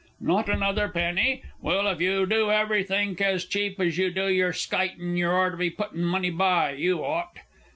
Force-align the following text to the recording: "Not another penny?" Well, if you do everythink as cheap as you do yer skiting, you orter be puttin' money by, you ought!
"Not 0.19 0.49
another 0.49 0.89
penny?" 0.89 1.43
Well, 1.61 1.85
if 1.87 2.01
you 2.01 2.25
do 2.25 2.49
everythink 2.49 3.21
as 3.21 3.45
cheap 3.45 3.79
as 3.79 3.99
you 3.99 4.09
do 4.09 4.27
yer 4.29 4.51
skiting, 4.51 5.15
you 5.15 5.29
orter 5.29 5.57
be 5.57 5.69
puttin' 5.69 6.03
money 6.03 6.31
by, 6.31 6.71
you 6.71 7.05
ought! 7.05 7.37